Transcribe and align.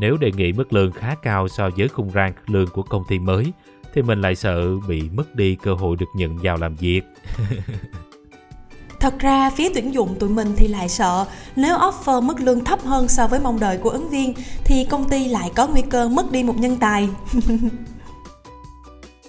Nếu 0.00 0.16
đề 0.16 0.32
nghị 0.36 0.52
mức 0.52 0.72
lương 0.72 0.92
khá 0.92 1.14
cao 1.22 1.48
so 1.48 1.70
với 1.76 1.88
khung 1.88 2.10
rang 2.10 2.32
lương 2.46 2.66
của 2.66 2.82
công 2.82 3.04
ty 3.08 3.18
mới, 3.18 3.52
thì 3.94 4.02
mình 4.02 4.20
lại 4.20 4.34
sợ 4.34 4.78
bị 4.88 5.02
mất 5.12 5.34
đi 5.34 5.56
cơ 5.62 5.74
hội 5.74 5.96
được 5.96 6.06
nhận 6.14 6.38
vào 6.42 6.56
làm 6.56 6.74
việc. 6.74 7.02
Thật 9.00 9.18
ra 9.18 9.50
phía 9.50 9.68
tuyển 9.74 9.94
dụng 9.94 10.16
tụi 10.18 10.30
mình 10.30 10.54
thì 10.56 10.68
lại 10.68 10.88
sợ 10.88 11.26
nếu 11.56 11.76
offer 11.76 12.22
mức 12.22 12.40
lương 12.40 12.64
thấp 12.64 12.80
hơn 12.82 13.08
so 13.08 13.26
với 13.26 13.40
mong 13.40 13.60
đợi 13.60 13.78
của 13.78 13.90
ứng 13.90 14.10
viên 14.10 14.34
thì 14.64 14.86
công 14.90 15.08
ty 15.08 15.28
lại 15.28 15.50
có 15.56 15.66
nguy 15.66 15.82
cơ 15.90 16.08
mất 16.08 16.32
đi 16.32 16.42
một 16.42 16.54
nhân 16.58 16.76
tài. 16.80 17.08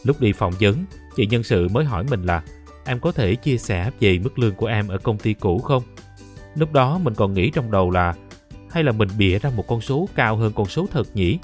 Lúc 0.04 0.22
đi 0.22 0.34
phỏng 0.34 0.54
vấn, 0.60 0.86
chị 1.16 1.28
nhân 1.28 1.44
sự 1.44 1.68
mới 1.68 1.86
hỏi 1.86 2.04
mình 2.10 2.24
là 2.24 2.42
em 2.86 3.00
có 3.00 3.12
thể 3.12 3.36
chia 3.36 3.58
sẻ 3.58 3.92
về 4.00 4.20
mức 4.20 4.40
lương 4.40 4.56
của 4.56 4.68
em 4.68 4.88
ở 4.88 4.98
công 4.98 5.18
ty 5.18 5.34
cũ 5.34 5.60
không? 5.60 5.84
Lúc 6.56 6.74
đó 6.74 7.00
mình 7.04 7.16
còn 7.16 7.34
nghĩ 7.34 7.50
trong 7.50 7.72
đầu 7.72 7.92
là 7.92 8.14
hay 8.70 8.84
là 8.84 8.92
mình 8.92 9.10
bịa 9.18 9.40
ra 9.40 9.50
một 9.56 9.68
con 9.68 9.82
số 9.82 10.08
cao 10.16 10.36
hơn 10.36 10.52
con 10.56 10.68
số 10.68 10.88
thật 10.92 11.08
nhỉ? 11.14 11.38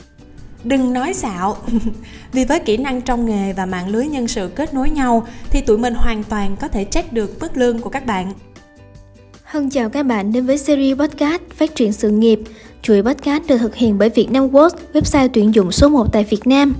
Đừng 0.63 0.93
nói 0.93 1.13
xạo, 1.13 1.57
vì 2.31 2.45
với 2.45 2.59
kỹ 2.59 2.77
năng 2.77 3.01
trong 3.01 3.25
nghề 3.25 3.53
và 3.53 3.65
mạng 3.65 3.89
lưới 3.89 4.07
nhân 4.07 4.27
sự 4.27 4.47
kết 4.55 4.73
nối 4.73 4.89
nhau 4.89 5.27
thì 5.49 5.61
tụi 5.61 5.77
mình 5.77 5.93
hoàn 5.93 6.23
toàn 6.23 6.55
có 6.61 6.67
thể 6.67 6.85
check 6.85 7.13
được 7.13 7.39
mức 7.39 7.57
lương 7.57 7.79
của 7.79 7.89
các 7.89 8.05
bạn. 8.05 8.31
Hân 9.43 9.69
chào 9.69 9.89
các 9.89 10.03
bạn 10.03 10.31
đến 10.31 10.45
với 10.45 10.57
series 10.57 10.97
podcast 10.97 11.41
Phát 11.55 11.75
triển 11.75 11.93
sự 11.93 12.09
nghiệp. 12.09 12.39
Chuỗi 12.81 13.03
podcast 13.03 13.47
được 13.47 13.57
thực 13.57 13.75
hiện 13.75 13.97
bởi 13.97 14.09
Vietnam 14.09 14.47
World, 14.47 14.69
website 14.93 15.29
tuyển 15.33 15.55
dụng 15.55 15.71
số 15.71 15.89
1 15.89 16.13
tại 16.13 16.23
Việt 16.23 16.47
Nam. 16.47 16.73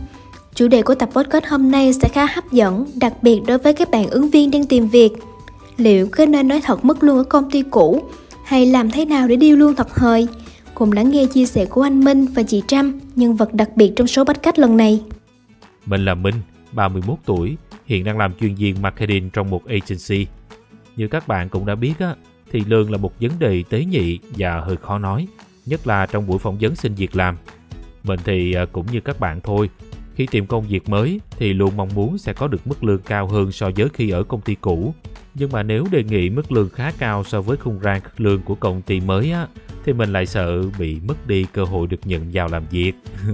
Chủ 0.56 0.68
đề 0.68 0.82
của 0.82 0.96
tập 0.96 1.10
podcast 1.14 1.46
hôm 1.46 1.72
nay 1.72 1.94
sẽ 1.94 2.10
khá 2.14 2.26
hấp 2.26 2.52
dẫn, 2.52 2.86
đặc 2.96 3.14
biệt 3.22 3.42
đối 3.48 3.58
với 3.58 3.74
các 3.74 3.92
bạn 3.92 4.10
ứng 4.10 4.30
viên 4.30 4.52
đang 4.52 4.66
tìm 4.66 4.88
việc. 4.88 5.12
Liệu 5.78 6.08
có 6.12 6.26
nên 6.26 6.48
nói 6.48 6.62
thật 6.62 6.86
mức 6.86 7.04
lương 7.04 7.18
ở 7.18 7.24
công 7.24 7.52
ty 7.52 7.64
cũ 7.72 8.04
hay 8.44 8.66
làm 8.66 8.92
thế 8.92 9.06
nào 9.06 9.28
để 9.28 9.36
điêu 9.36 9.56
lương 9.56 9.76
thật 9.76 9.96
hời? 9.96 10.28
Cùng 10.76 10.92
lắng 10.92 11.10
nghe 11.10 11.26
chia 11.34 11.46
sẻ 11.46 11.66
của 11.66 11.82
anh 11.82 12.04
Minh 12.04 12.26
và 12.26 12.44
chị 12.44 12.64
Trâm, 12.68 13.00
nhân 13.16 13.36
vật 13.36 13.54
đặc 13.54 13.70
biệt 13.76 13.94
trong 13.96 14.08
số 14.08 14.24
podcast 14.24 14.60
lần 14.60 14.78
này. 14.78 15.04
Mình 15.86 16.06
là 16.06 16.16
Minh, 16.16 16.36
31 16.72 17.18
tuổi, 17.26 17.58
hiện 17.86 18.04
đang 18.04 18.18
làm 18.18 18.34
chuyên 18.34 18.56
viên 18.56 18.82
marketing 18.82 19.30
trong 19.30 19.50
một 19.50 19.62
agency. 19.66 20.28
Như 20.96 21.08
các 21.08 21.28
bạn 21.28 21.50
cũng 21.50 21.66
đã 21.66 21.76
biết 21.76 21.94
á, 22.00 22.16
thì 22.52 22.64
lương 22.68 22.92
là 22.92 22.98
một 22.98 23.12
vấn 23.20 23.32
đề 23.40 23.64
tế 23.70 23.86
nhị 23.86 24.20
và 24.38 24.60
hơi 24.60 24.78
khó 24.78 24.98
nói, 24.98 25.28
nhất 25.66 25.88
là 25.88 26.06
trong 26.06 26.28
buổi 26.28 26.40
phỏng 26.40 26.58
vấn 26.62 26.76
xin 26.76 26.96
việc 26.96 27.16
làm. 27.16 27.38
Mình 28.04 28.20
thì 28.24 28.54
à, 28.54 28.66
cũng 28.72 28.86
như 28.92 29.02
các 29.02 29.20
bạn 29.20 29.42
thôi, 29.42 29.70
khi 30.16 30.28
tìm 30.32 30.46
công 30.46 30.68
việc 30.68 30.90
mới 30.90 31.20
thì 31.38 31.54
luôn 31.54 31.78
mong 31.78 31.90
muốn 31.96 32.18
sẽ 32.18 32.34
có 32.34 32.48
được 32.48 32.68
mức 32.68 32.84
lương 32.84 33.02
cao 33.02 33.28
hơn 33.28 33.52
so 33.52 33.70
với 33.76 33.88
khi 33.94 34.10
ở 34.10 34.24
công 34.24 34.42
ty 34.42 34.56
cũ. 34.62 34.94
Nhưng 35.36 35.52
mà 35.52 35.64
nếu 35.64 35.86
đề 35.92 36.04
nghị 36.04 36.30
mức 36.30 36.52
lương 36.52 36.70
khá 36.70 36.92
cao 36.98 37.24
so 37.24 37.42
với 37.42 37.58
khung 37.58 37.80
rang 37.84 38.02
lương 38.18 38.42
của 38.42 38.56
công 38.56 38.82
ty 38.82 39.00
mới 39.00 39.32
á, 39.32 39.48
thì 39.86 39.94
mình 39.94 40.14
lại 40.14 40.26
sợ 40.26 40.62
bị 40.80 41.00
mất 41.08 41.28
đi 41.28 41.46
cơ 41.54 41.64
hội 41.64 41.88
được 41.88 42.00
nhận 42.04 42.30
vào 42.34 42.48
làm 42.48 42.64
việc. 42.72 42.94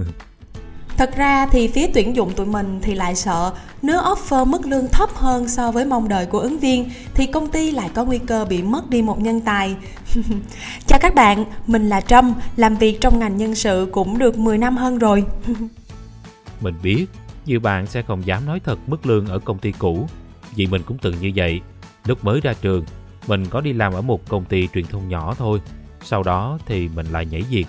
Thật 0.96 1.16
ra 1.16 1.46
thì 1.46 1.68
phía 1.68 1.86
tuyển 1.94 2.16
dụng 2.16 2.32
tụi 2.32 2.46
mình 2.46 2.80
thì 2.82 2.94
lại 2.94 3.16
sợ 3.16 3.52
nếu 3.82 4.00
offer 4.00 4.46
mức 4.46 4.66
lương 4.66 4.88
thấp 4.88 5.10
hơn 5.14 5.48
so 5.48 5.70
với 5.70 5.84
mong 5.84 6.08
đợi 6.08 6.26
của 6.26 6.38
ứng 6.38 6.58
viên 6.58 6.90
thì 7.14 7.26
công 7.26 7.48
ty 7.48 7.70
lại 7.70 7.90
có 7.94 8.04
nguy 8.04 8.18
cơ 8.18 8.44
bị 8.44 8.62
mất 8.62 8.90
đi 8.90 9.02
một 9.02 9.20
nhân 9.20 9.40
tài. 9.40 9.76
Chào 10.86 10.98
các 11.02 11.14
bạn, 11.14 11.44
mình 11.66 11.88
là 11.88 12.00
Trâm, 12.00 12.34
làm 12.56 12.76
việc 12.76 13.00
trong 13.00 13.18
ngành 13.18 13.36
nhân 13.36 13.54
sự 13.54 13.88
cũng 13.92 14.18
được 14.18 14.38
10 14.38 14.58
năm 14.58 14.76
hơn 14.76 14.98
rồi. 14.98 15.24
mình 16.60 16.74
biết, 16.82 17.06
nhiều 17.46 17.60
bạn 17.60 17.86
sẽ 17.86 18.02
không 18.02 18.26
dám 18.26 18.46
nói 18.46 18.60
thật 18.64 18.78
mức 18.86 19.06
lương 19.06 19.26
ở 19.26 19.38
công 19.38 19.58
ty 19.58 19.72
cũ, 19.72 20.08
vì 20.56 20.66
mình 20.66 20.82
cũng 20.86 20.98
từng 20.98 21.14
như 21.20 21.32
vậy. 21.34 21.60
Lúc 22.06 22.24
mới 22.24 22.40
ra 22.40 22.54
trường, 22.60 22.84
mình 23.26 23.46
có 23.46 23.60
đi 23.60 23.72
làm 23.72 23.92
ở 23.92 24.02
một 24.02 24.28
công 24.28 24.44
ty 24.44 24.68
truyền 24.68 24.86
thông 24.86 25.08
nhỏ 25.08 25.34
thôi, 25.38 25.60
sau 26.02 26.22
đó 26.22 26.58
thì 26.66 26.88
mình 26.88 27.06
lại 27.06 27.26
nhảy 27.26 27.42
việc. 27.42 27.66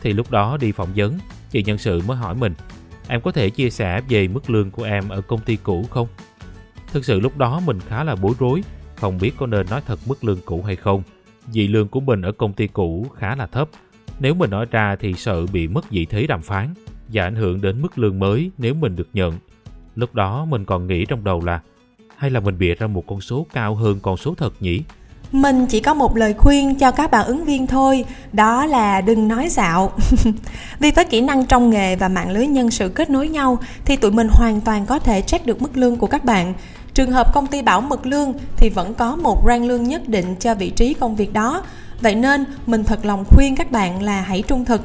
Thì 0.00 0.12
lúc 0.12 0.30
đó 0.30 0.56
đi 0.60 0.72
phỏng 0.72 0.88
vấn, 0.96 1.18
chị 1.50 1.62
nhân 1.62 1.78
sự 1.78 2.02
mới 2.06 2.16
hỏi 2.16 2.34
mình, 2.34 2.54
em 3.08 3.20
có 3.20 3.32
thể 3.32 3.50
chia 3.50 3.70
sẻ 3.70 4.00
về 4.08 4.28
mức 4.28 4.50
lương 4.50 4.70
của 4.70 4.82
em 4.82 5.08
ở 5.08 5.20
công 5.20 5.40
ty 5.40 5.56
cũ 5.56 5.86
không? 5.90 6.08
Thực 6.92 7.04
sự 7.04 7.20
lúc 7.20 7.38
đó 7.38 7.60
mình 7.66 7.80
khá 7.80 8.04
là 8.04 8.16
bối 8.16 8.34
rối, 8.38 8.62
không 8.96 9.18
biết 9.18 9.34
có 9.38 9.46
nên 9.46 9.66
nói 9.70 9.82
thật 9.86 9.98
mức 10.06 10.24
lương 10.24 10.38
cũ 10.44 10.62
hay 10.62 10.76
không, 10.76 11.02
vì 11.46 11.68
lương 11.68 11.88
của 11.88 12.00
mình 12.00 12.22
ở 12.22 12.32
công 12.32 12.52
ty 12.52 12.66
cũ 12.66 13.06
khá 13.16 13.36
là 13.36 13.46
thấp. 13.46 13.68
Nếu 14.20 14.34
mình 14.34 14.50
nói 14.50 14.66
ra 14.70 14.96
thì 14.96 15.14
sợ 15.14 15.46
bị 15.46 15.68
mất 15.68 15.90
vị 15.90 16.06
thế 16.06 16.26
đàm 16.26 16.42
phán 16.42 16.74
và 17.08 17.24
ảnh 17.24 17.36
hưởng 17.36 17.60
đến 17.60 17.82
mức 17.82 17.98
lương 17.98 18.18
mới 18.18 18.50
nếu 18.58 18.74
mình 18.74 18.96
được 18.96 19.08
nhận. 19.12 19.38
Lúc 19.94 20.14
đó 20.14 20.44
mình 20.44 20.64
còn 20.64 20.86
nghĩ 20.86 21.04
trong 21.04 21.24
đầu 21.24 21.44
là 21.44 21.60
hay 22.22 22.30
là 22.30 22.40
mình 22.40 22.58
bịa 22.58 22.74
ra 22.74 22.86
một 22.86 23.04
con 23.06 23.20
số 23.20 23.46
cao 23.52 23.74
hơn 23.74 24.00
con 24.02 24.16
số 24.16 24.34
thật 24.38 24.52
nhỉ? 24.60 24.82
Mình 25.32 25.66
chỉ 25.66 25.80
có 25.80 25.94
một 25.94 26.16
lời 26.16 26.34
khuyên 26.38 26.74
cho 26.74 26.90
các 26.90 27.10
bạn 27.10 27.26
ứng 27.26 27.44
viên 27.44 27.66
thôi, 27.66 28.04
đó 28.32 28.66
là 28.66 29.00
đừng 29.00 29.28
nói 29.28 29.48
dạo. 29.48 29.92
Vì 30.78 30.90
với 30.90 31.04
kỹ 31.04 31.20
năng 31.20 31.46
trong 31.46 31.70
nghề 31.70 31.96
và 31.96 32.08
mạng 32.08 32.30
lưới 32.30 32.46
nhân 32.46 32.70
sự 32.70 32.88
kết 32.88 33.10
nối 33.10 33.28
nhau 33.28 33.58
thì 33.84 33.96
tụi 33.96 34.10
mình 34.10 34.28
hoàn 34.30 34.60
toàn 34.60 34.86
có 34.86 34.98
thể 34.98 35.20
check 35.20 35.46
được 35.46 35.62
mức 35.62 35.76
lương 35.76 35.96
của 35.96 36.06
các 36.06 36.24
bạn. 36.24 36.54
Trường 36.94 37.10
hợp 37.10 37.34
công 37.34 37.46
ty 37.46 37.62
bảo 37.62 37.80
mật 37.80 38.06
lương 38.06 38.32
thì 38.56 38.68
vẫn 38.68 38.94
có 38.94 39.16
một 39.16 39.44
rang 39.46 39.64
lương 39.64 39.82
nhất 39.82 40.08
định 40.08 40.36
cho 40.40 40.54
vị 40.54 40.70
trí 40.70 40.94
công 40.94 41.16
việc 41.16 41.32
đó. 41.32 41.62
Vậy 42.00 42.14
nên 42.14 42.44
mình 42.66 42.84
thật 42.84 43.04
lòng 43.04 43.24
khuyên 43.28 43.56
các 43.56 43.70
bạn 43.70 44.02
là 44.02 44.20
hãy 44.20 44.42
trung 44.48 44.64
thực. 44.64 44.80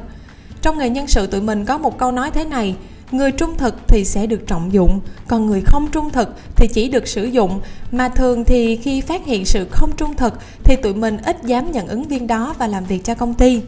Trong 0.62 0.78
nghề 0.78 0.90
nhân 0.90 1.06
sự 1.06 1.26
tụi 1.26 1.40
mình 1.40 1.64
có 1.64 1.78
một 1.78 1.98
câu 1.98 2.12
nói 2.12 2.30
thế 2.30 2.44
này, 2.44 2.76
người 3.10 3.32
trung 3.32 3.56
thực 3.58 3.88
thì 3.88 4.04
sẽ 4.04 4.26
được 4.26 4.46
trọng 4.46 4.72
dụng, 4.72 5.00
còn 5.28 5.46
người 5.46 5.60
không 5.60 5.90
trung 5.90 6.10
thực 6.12 6.28
thì 6.56 6.68
chỉ 6.68 6.88
được 6.88 7.08
sử 7.08 7.24
dụng. 7.24 7.60
Mà 7.92 8.08
thường 8.08 8.44
thì 8.44 8.76
khi 8.76 9.00
phát 9.00 9.26
hiện 9.26 9.44
sự 9.44 9.68
không 9.70 9.96
trung 9.96 10.16
thực 10.16 10.34
thì 10.64 10.76
tụi 10.76 10.94
mình 10.94 11.16
ít 11.18 11.36
dám 11.44 11.72
nhận 11.72 11.88
ứng 11.88 12.02
viên 12.02 12.26
đó 12.26 12.54
và 12.58 12.66
làm 12.66 12.84
việc 12.84 13.04
cho 13.04 13.14
công 13.14 13.34
ty. 13.34 13.62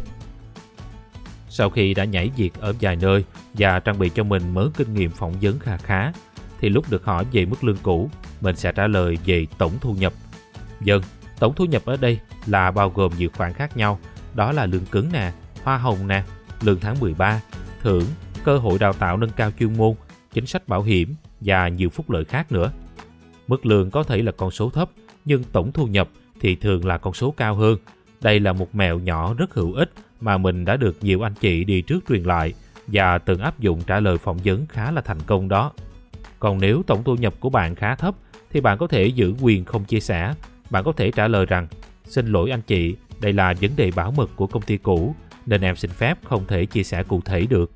Sau 1.48 1.70
khi 1.70 1.94
đã 1.94 2.04
nhảy 2.04 2.30
việc 2.36 2.50
ở 2.60 2.74
vài 2.80 2.96
nơi 2.96 3.24
và 3.54 3.80
trang 3.80 3.98
bị 3.98 4.10
cho 4.14 4.24
mình 4.24 4.54
mớ 4.54 4.70
kinh 4.76 4.94
nghiệm 4.94 5.10
phỏng 5.10 5.34
vấn 5.42 5.58
khá 5.58 5.76
khá, 5.76 6.12
thì 6.60 6.68
lúc 6.68 6.90
được 6.90 7.04
hỏi 7.04 7.24
về 7.32 7.44
mức 7.44 7.64
lương 7.64 7.78
cũ, 7.82 8.10
mình 8.40 8.56
sẽ 8.56 8.72
trả 8.72 8.86
lời 8.86 9.18
về 9.24 9.46
tổng 9.58 9.72
thu 9.80 9.92
nhập. 9.92 10.12
Dân 10.80 11.02
tổng 11.38 11.54
thu 11.56 11.64
nhập 11.64 11.82
ở 11.84 11.96
đây 11.96 12.18
là 12.46 12.70
bao 12.70 12.90
gồm 12.90 13.12
nhiều 13.18 13.28
khoản 13.36 13.52
khác 13.52 13.76
nhau. 13.76 13.98
Đó 14.34 14.52
là 14.52 14.66
lương 14.66 14.86
cứng 14.86 15.12
nè, 15.12 15.32
hoa 15.62 15.78
hồng 15.78 16.08
nè, 16.08 16.22
lương 16.60 16.80
tháng 16.80 17.00
13 17.00 17.40
thưởng 17.82 18.04
cơ 18.44 18.58
hội 18.58 18.78
đào 18.78 18.92
tạo 18.92 19.16
nâng 19.16 19.30
cao 19.30 19.50
chuyên 19.58 19.76
môn, 19.76 19.94
chính 20.32 20.46
sách 20.46 20.68
bảo 20.68 20.82
hiểm 20.82 21.14
và 21.40 21.68
nhiều 21.68 21.90
phúc 21.90 22.10
lợi 22.10 22.24
khác 22.24 22.52
nữa. 22.52 22.72
Mức 23.46 23.66
lương 23.66 23.90
có 23.90 24.02
thể 24.02 24.22
là 24.22 24.32
con 24.32 24.50
số 24.50 24.70
thấp, 24.70 24.90
nhưng 25.24 25.44
tổng 25.44 25.72
thu 25.72 25.86
nhập 25.86 26.08
thì 26.40 26.56
thường 26.56 26.84
là 26.84 26.98
con 26.98 27.14
số 27.14 27.30
cao 27.30 27.54
hơn. 27.54 27.78
Đây 28.20 28.40
là 28.40 28.52
một 28.52 28.74
mẹo 28.74 28.98
nhỏ 28.98 29.34
rất 29.34 29.54
hữu 29.54 29.72
ích 29.72 29.90
mà 30.20 30.38
mình 30.38 30.64
đã 30.64 30.76
được 30.76 30.96
nhiều 31.00 31.26
anh 31.26 31.34
chị 31.40 31.64
đi 31.64 31.82
trước 31.82 32.04
truyền 32.08 32.22
lại 32.22 32.54
và 32.86 33.18
từng 33.18 33.40
áp 33.40 33.60
dụng 33.60 33.82
trả 33.86 34.00
lời 34.00 34.18
phỏng 34.18 34.38
vấn 34.44 34.66
khá 34.66 34.90
là 34.90 35.00
thành 35.00 35.20
công 35.26 35.48
đó. 35.48 35.72
Còn 36.38 36.60
nếu 36.60 36.82
tổng 36.86 37.04
thu 37.04 37.16
nhập 37.16 37.34
của 37.40 37.50
bạn 37.50 37.74
khá 37.74 37.94
thấp 37.94 38.14
thì 38.50 38.60
bạn 38.60 38.78
có 38.78 38.86
thể 38.86 39.06
giữ 39.06 39.34
quyền 39.40 39.64
không 39.64 39.84
chia 39.84 40.00
sẻ. 40.00 40.34
Bạn 40.70 40.84
có 40.84 40.92
thể 40.92 41.10
trả 41.10 41.28
lời 41.28 41.46
rằng 41.46 41.66
Xin 42.10 42.26
lỗi 42.26 42.50
anh 42.50 42.62
chị, 42.62 42.96
đây 43.20 43.32
là 43.32 43.54
vấn 43.60 43.70
đề 43.76 43.90
bảo 43.90 44.10
mật 44.10 44.30
của 44.36 44.46
công 44.46 44.62
ty 44.62 44.76
cũ 44.76 45.14
nên 45.46 45.60
em 45.60 45.76
xin 45.76 45.90
phép 45.90 46.18
không 46.24 46.46
thể 46.46 46.66
chia 46.66 46.82
sẻ 46.82 47.02
cụ 47.02 47.20
thể 47.24 47.46
được. 47.46 47.70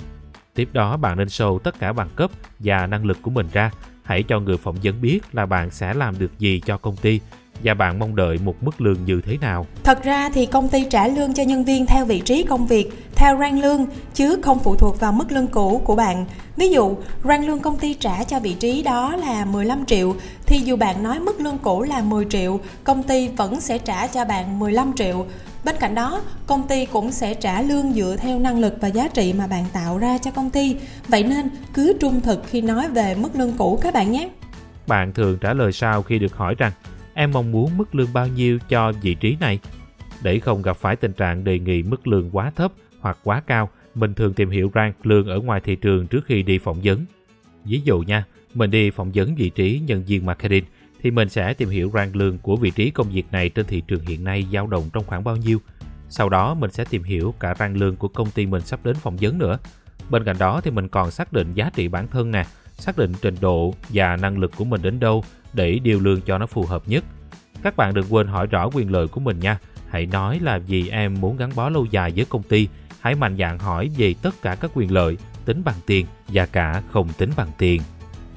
Tiếp 0.55 0.69
đó 0.73 0.97
bạn 0.97 1.19
nên 1.19 1.29
show 1.29 1.59
tất 1.59 1.79
cả 1.79 1.93
bằng 1.93 2.09
cấp 2.17 2.31
và 2.59 2.87
năng 2.87 3.05
lực 3.05 3.19
của 3.23 3.31
mình 3.31 3.47
ra. 3.53 3.71
Hãy 4.03 4.23
cho 4.23 4.41
người 4.41 4.57
phỏng 4.57 4.77
vấn 4.83 5.01
biết 5.01 5.21
là 5.33 5.47
bạn 5.47 5.71
sẽ 5.71 5.95
làm 5.95 6.19
được 6.19 6.39
gì 6.39 6.61
cho 6.67 6.79
công 6.79 6.97
ty 6.97 7.21
và 7.65 7.75
bạn 7.75 7.99
mong 7.99 8.17
đợi 8.17 8.39
một 8.45 8.63
mức 8.63 8.81
lương 8.81 9.05
như 9.05 9.21
thế 9.27 9.37
nào. 9.41 9.67
Thật 9.85 10.03
ra 10.03 10.31
thì 10.35 10.47
công 10.47 10.69
ty 10.69 10.85
trả 10.91 11.09
lương 11.09 11.35
cho 11.35 11.43
nhân 11.43 11.65
viên 11.65 11.87
theo 11.87 12.05
vị 12.05 12.21
trí 12.21 12.43
công 12.43 12.67
việc, 12.67 12.91
theo 13.15 13.39
rang 13.39 13.61
lương 13.61 13.87
chứ 14.15 14.39
không 14.43 14.59
phụ 14.59 14.77
thuộc 14.77 15.01
vào 15.01 15.13
mức 15.13 15.33
lương 15.33 15.47
cũ 15.47 15.83
của 15.85 15.97
bạn. 15.97 16.25
Ví 16.57 16.69
dụ, 16.69 16.97
rang 17.25 17.47
lương 17.47 17.61
công 17.61 17.79
ty 17.79 17.95
trả 17.95 18.25
cho 18.25 18.41
vị 18.41 18.55
trí 18.55 18.83
đó 18.83 19.17
là 19.17 19.45
15 19.45 19.87
triệu 19.87 20.15
thì 20.47 20.59
dù 20.59 20.77
bạn 20.77 21.03
nói 21.03 21.21
mức 21.21 21.41
lương 21.41 21.59
cũ 21.59 21.83
là 21.83 22.03
10 22.03 22.25
triệu, 22.25 22.61
công 22.85 23.03
ty 23.03 23.29
vẫn 23.29 23.61
sẽ 23.61 23.79
trả 23.79 24.07
cho 24.07 24.25
bạn 24.25 24.59
15 24.59 24.93
triệu 24.97 25.27
Bên 25.65 25.75
cạnh 25.81 25.95
đó, 25.95 26.23
công 26.47 26.69
ty 26.69 26.87
cũng 26.87 27.13
sẽ 27.13 27.35
trả 27.35 27.63
lương 27.63 27.93
dựa 27.93 28.17
theo 28.19 28.39
năng 28.39 28.61
lực 28.61 28.75
và 28.81 28.89
giá 28.89 29.09
trị 29.09 29.33
mà 29.39 29.47
bạn 29.47 29.65
tạo 29.73 29.99
ra 29.99 30.19
cho 30.19 30.31
công 30.31 30.51
ty. 30.51 30.77
Vậy 31.09 31.23
nên 31.23 31.49
cứ 31.75 31.97
trung 32.01 32.21
thực 32.21 32.43
khi 32.47 32.61
nói 32.61 32.89
về 32.89 33.15
mức 33.15 33.29
lương 33.35 33.53
cũ 33.59 33.79
các 33.83 33.95
bạn 33.95 34.13
nhé. 34.13 34.29
Bạn 34.87 35.13
thường 35.13 35.39
trả 35.41 35.55
lời 35.55 35.73
sau 35.73 36.03
khi 36.03 36.19
được 36.19 36.37
hỏi 36.37 36.55
rằng 36.59 36.73
em 37.15 37.31
mong 37.33 37.53
muốn 37.53 37.77
mức 37.77 37.95
lương 37.95 38.13
bao 38.13 38.27
nhiêu 38.27 38.59
cho 38.69 38.93
vị 39.03 39.15
trí 39.15 39.37
này? 39.41 39.59
Để 40.23 40.39
không 40.39 40.63
gặp 40.63 40.77
phải 40.77 40.97
tình 40.97 41.13
trạng 41.13 41.45
đề 41.45 41.59
nghị 41.59 41.83
mức 41.83 42.07
lương 42.07 42.31
quá 42.31 42.53
thấp 42.57 42.73
hoặc 43.01 43.19
quá 43.25 43.43
cao, 43.47 43.71
mình 43.95 44.15
thường 44.15 44.35
tìm 44.35 44.51
hiểu 44.51 44.71
rank 44.75 45.07
lương 45.07 45.27
ở 45.27 45.41
ngoài 45.41 45.61
thị 45.65 45.77
trường 45.77 46.07
trước 46.07 46.25
khi 46.27 46.43
đi 46.43 46.59
phỏng 46.59 46.81
vấn. 46.85 47.05
Ví 47.65 47.81
dụ 47.85 48.01
nha, 48.01 48.25
mình 48.55 48.71
đi 48.71 48.91
phỏng 48.91 49.11
vấn 49.15 49.35
vị 49.35 49.51
trí 49.51 49.81
nhân 49.87 50.05
viên 50.07 50.27
marketing 50.27 50.65
thì 51.05 51.11
mình 51.11 51.29
sẽ 51.29 51.55
tìm 51.55 51.69
hiểu 51.69 51.91
rằng 51.93 52.17
lương 52.17 52.39
của 52.39 52.57
vị 52.57 52.71
trí 52.71 52.91
công 52.91 53.11
việc 53.11 53.27
này 53.33 53.49
trên 53.49 53.67
thị 53.67 53.83
trường 53.89 54.07
hiện 54.07 54.25
nay 54.25 54.47
dao 54.53 54.67
động 54.67 54.91
trong 54.93 55.05
khoảng 55.07 55.25
bao 55.25 55.37
nhiêu. 55.37 55.59
Sau 56.09 56.29
đó 56.29 56.55
mình 56.55 56.71
sẽ 56.71 56.85
tìm 56.85 57.03
hiểu 57.03 57.35
cả 57.41 57.55
rang 57.59 57.77
lương 57.77 57.97
của 57.97 58.09
công 58.09 58.31
ty 58.31 58.47
mình 58.47 58.63
sắp 58.63 58.81
đến 58.85 58.97
phỏng 58.97 59.17
vấn 59.21 59.39
nữa. 59.39 59.59
Bên 60.11 60.25
cạnh 60.25 60.37
đó 60.39 60.61
thì 60.61 60.71
mình 60.71 60.89
còn 60.89 61.11
xác 61.11 61.33
định 61.33 61.55
giá 61.55 61.71
trị 61.75 61.89
bản 61.89 62.09
thân 62.09 62.31
nè, 62.31 62.45
xác 62.73 62.99
định 62.99 63.13
trình 63.23 63.35
độ 63.41 63.75
và 63.89 64.17
năng 64.17 64.39
lực 64.39 64.53
của 64.57 64.65
mình 64.65 64.83
đến 64.83 65.01
đâu 65.01 65.25
để 65.53 65.79
điều 65.79 66.01
lương 66.01 66.21
cho 66.21 66.39
nó 66.39 66.47
phù 66.47 66.67
hợp 66.67 66.89
nhất. 66.89 67.05
Các 67.63 67.77
bạn 67.77 67.95
đừng 67.95 68.07
quên 68.11 68.27
hỏi 68.27 68.47
rõ 68.47 68.71
quyền 68.75 68.93
lợi 68.93 69.09
của 69.09 69.21
mình 69.21 69.39
nha. 69.39 69.59
Hãy 69.89 70.07
nói 70.07 70.41
là 70.43 70.59
vì 70.59 70.89
em 70.89 71.21
muốn 71.21 71.37
gắn 71.37 71.51
bó 71.55 71.69
lâu 71.69 71.87
dài 71.91 72.13
với 72.17 72.25
công 72.25 72.43
ty 72.43 72.69
Hãy 73.01 73.15
mạnh 73.15 73.37
dạn 73.39 73.59
hỏi 73.59 73.91
về 73.97 74.15
tất 74.23 74.35
cả 74.43 74.55
các 74.55 74.71
quyền 74.75 74.93
lợi 74.93 75.17
tính 75.45 75.63
bằng 75.65 75.75
tiền 75.87 76.07
và 76.29 76.47
cả 76.47 76.83
không 76.93 77.09
tính 77.19 77.31
bằng 77.37 77.51
tiền. 77.59 77.83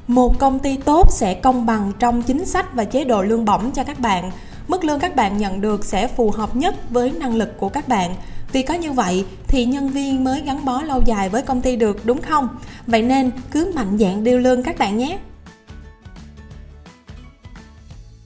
Một 0.08 0.40
công 0.40 0.60
ty 0.60 0.78
tốt 0.78 1.12
sẽ 1.12 1.34
công 1.34 1.66
bằng 1.66 1.92
trong 2.00 2.22
chính 2.22 2.46
sách 2.46 2.74
và 2.74 2.84
chế 2.84 3.04
độ 3.04 3.22
lương 3.22 3.46
bổng 3.46 3.72
cho 3.72 3.84
các 3.84 4.00
bạn. 4.00 4.32
Mức 4.68 4.84
lương 4.84 5.00
các 5.00 5.16
bạn 5.16 5.38
nhận 5.38 5.62
được 5.62 5.86
sẽ 5.86 6.08
phù 6.08 6.32
hợp 6.32 6.56
nhất 6.56 6.76
với 6.90 7.12
năng 7.12 7.36
lực 7.36 7.58
của 7.60 7.70
các 7.70 7.88
bạn. 7.88 8.16
Vì 8.52 8.62
có 8.62 8.74
như 8.74 8.92
vậy 8.92 9.26
thì 9.48 9.66
nhân 9.66 9.90
viên 9.90 10.24
mới 10.24 10.42
gắn 10.42 10.66
bó 10.66 10.82
lâu 10.82 11.02
dài 11.06 11.30
với 11.30 11.42
công 11.42 11.62
ty 11.62 11.76
được, 11.76 12.06
đúng 12.06 12.22
không? 12.22 12.48
Vậy 12.88 13.02
nên 13.02 13.32
cứ 13.52 13.72
mạnh 13.76 13.98
dạn 13.98 14.24
điêu 14.24 14.38
lương 14.40 14.64
các 14.64 14.78
bạn 14.78 14.98
nhé. 14.98 15.18